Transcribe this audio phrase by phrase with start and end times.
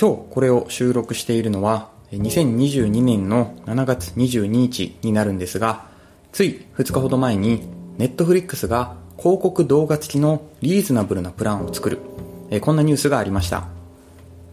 [0.00, 5.86] 今日これを収録しているのは2022年の7月22日になるんですが
[6.30, 7.66] つい2日ほど前に
[7.96, 11.98] ネットフリックスが広告動画付きのリーズナブルなプランを作る
[12.60, 13.66] こんなニュースがありました。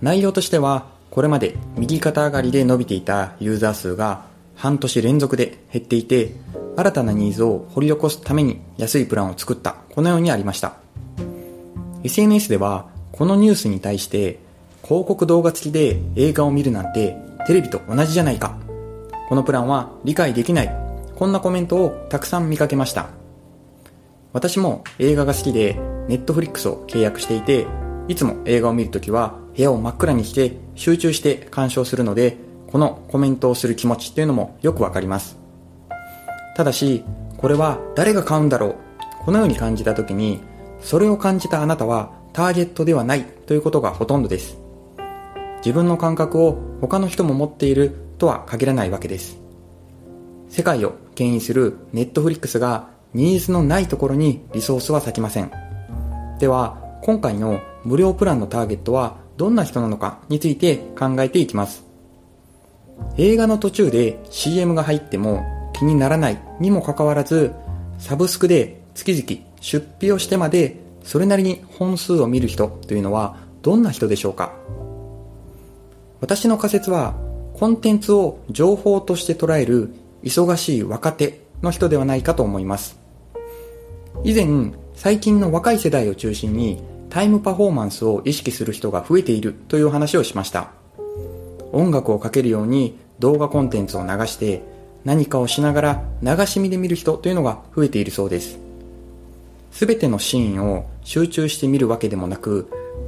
[0.02, 4.26] 内容としてはこれまで右肩上がりで伸びていたユーザー数が
[4.56, 6.34] 半年連続で減っていて
[6.76, 10.78] 新たなニーズを掘り起こすために安いプランを作ったこのようにありました。
[12.04, 14.40] SNS ではこのニュースに対して
[14.88, 17.18] 広告動画付きで映画を見るなんて
[17.48, 18.56] テレビと同じじゃないか。
[19.28, 20.76] このプランは理解できない。
[21.16, 23.10] こんなコメントをたくさん見かけました。
[24.32, 25.74] 私も映画が好きで
[26.08, 27.66] ネットフリックスを契約していて
[28.08, 35.38] いつも映画を見るときは部屋を真っ暗にして集中して鑑賞するのでこのコメントをする気持ちっていうのもよくわかります。
[36.56, 37.04] ただし
[37.38, 38.76] これは誰が買うんだろう
[39.24, 40.42] このように感じた時に
[40.82, 44.65] それを感じたあなたはターゲットではないということがほとんどです。
[45.66, 49.40] 自分の感覚を他の人も持っているとは限らないわけです。
[50.48, 55.52] 世界を牽引するネットフリックスがニーズのないところにリソースは割きません。
[56.38, 61.84] では今回の無料プランのターゲットはどんな人なのかについて考えていきます。
[63.18, 65.44] 映画の途中で CM が入っても
[65.74, 67.54] 気にならないにもかかわらず
[67.98, 74.54] サブスクで月々出費をしてまでそれなりに本数を見る人というのはどんな人でしょうか？
[76.26, 77.14] 私の仮説は
[77.54, 82.98] コンテンツを情報として捉える忙しい若手の人ではないかと思います。
[84.24, 86.82] 以前最近の若い世代を中心に
[87.12, 90.72] タイムパフォーマンスを意識する人が増えているという話をしました。
[91.72, 94.64] 音楽をかけるように動画コンテンツを流して
[95.04, 98.58] 何かをしながら流し見で見る人というのが増えているそうです。
[99.74, 102.68] 全てのシーンを集中して見るわけでもなく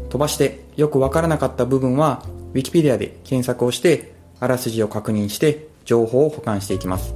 [0.09, 2.21] 飛ばしてよくわからなかった部分は
[2.57, 7.13] Wikipedia で検索をしてあらすじを確認して情報を保管していきます。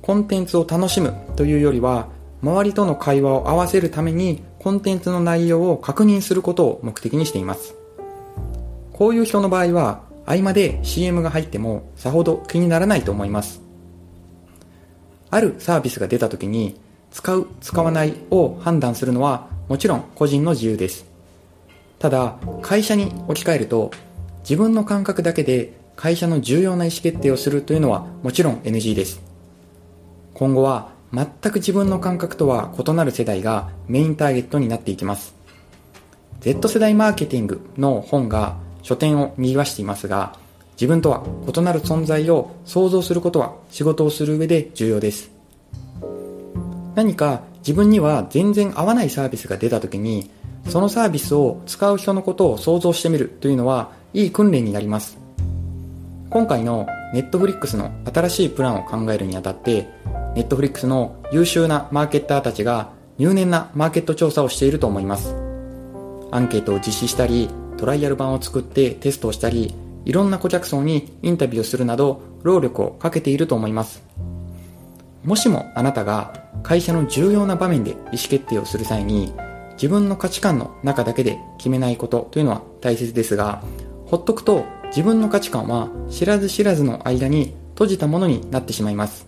[0.00, 2.08] コンテンツを楽しむというよりは
[2.42, 7.74] 周りとの会話を合わせるためにコンテンツの内容を確認することを目的にしています。
[8.92, 13.60] こういう人の場合は合間で CM が入ってもさほど気にならないと思います。
[15.30, 16.78] あるサービスが出た時に
[17.10, 21.06] 使う使わないを判断するのはもちろん個人の自由です。
[21.98, 23.90] ただ会社に置き換えると
[24.44, 29.22] 自分の感覚だけで会社の重要な意思決定をするというのはもちろん NG です。
[30.34, 35.34] 今後は全く自分の感覚とは異なる世代がメインターゲットになっていきます。
[36.40, 40.36] Z 世代マーケティングの本が書店を賑わしていますが
[40.72, 45.30] 自分とは異なる存在を想像することは仕事をする上で重要です。
[46.94, 50.30] 何か自分には全然合わないサービスが出た時に
[50.68, 55.18] そのサービスを使う人のことを想像してみるというのはいい訓練になります。
[56.30, 59.88] 今回の Netflix の新しいプランを考えるにあたって
[60.36, 65.34] Netflix の優秀なマーケッターたちが入念なマーケット調査をしていると思います。
[66.30, 74.00] アンケートを実施したりトライアル版を作ってテストをしたりいろんな顧客層にインタビューをするなど労力をかけていると思います。
[75.24, 79.32] もしもあなたが会社の重要な場面で意思決定をする際に
[79.72, 83.60] 自分の価値観の中だけで決めないことというのは大切ですが
[84.14, 89.26] ほっとくと自分の価値観は知らず知らずの間に閉じたものになってしまいます。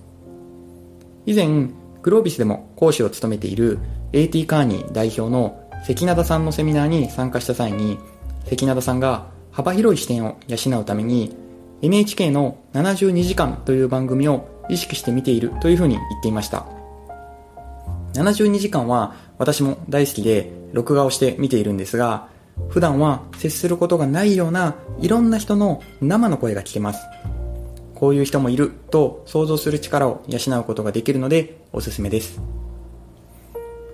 [1.27, 1.71] 以前
[2.03, 3.81] グロービスでも講師を務めている
[4.13, 7.99] AT カーニー代表の関灘さんのセミナーに参加した際に
[8.49, 11.35] 関灘さんが幅広い視点を養うために
[11.83, 16.65] NHK の72時間という番組を意識して見ているというふうに言っていました。
[18.13, 22.36] 72時間は私も大好きで録画をして見ているんですが
[22.69, 27.01] 普段は接することがないようないろんな人の生の声が聞けます。
[27.95, 32.41] こういう人もいると想像する力を養うことができるのでおすすめです。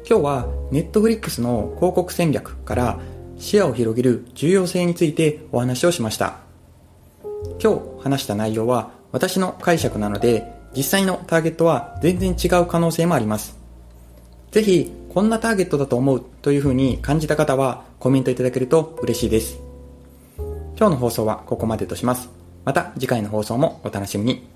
[0.08, 3.00] 今日は Netflix の広告戦略から
[3.38, 6.38] 視野を広げる重要性についてお話をしました。
[7.62, 13.58] 今日話した内容は私の解釈なので実際のターゲットは全然違う可能性もあります。
[14.50, 19.60] ぜひこんなターゲットだと思うというふうに感じた方はコメントいただけると嬉しいです。
[20.76, 22.30] 今日の放送はここまでとします。
[22.64, 24.51] また次回の放送もお楽しみに。